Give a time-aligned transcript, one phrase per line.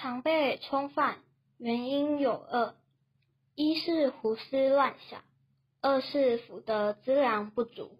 [0.00, 1.18] 常被冲犯，
[1.58, 2.74] 原因有二：
[3.54, 5.20] 一是胡思乱想，
[5.82, 7.98] 二是福德资粮不足。